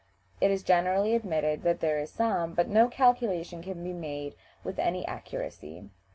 [0.41, 4.79] It is generally admitted that there is some, but no calculation can be made with
[4.79, 5.91] any accuracy.